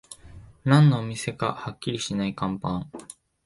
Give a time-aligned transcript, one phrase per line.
[0.63, 2.87] 何のお店かはっきりしない看板